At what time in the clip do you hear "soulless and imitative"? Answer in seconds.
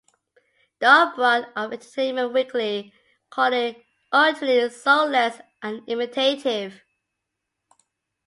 4.71-6.83